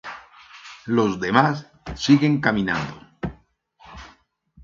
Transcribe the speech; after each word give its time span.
Los 0.87 1.19
demás 1.19 1.67
siguen 1.95 2.41
caminando. 2.41 3.07